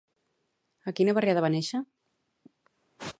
A 0.91 0.93
quina 0.99 1.15
barriada 1.19 1.45
va 1.47 1.53
néixer? 1.57 1.85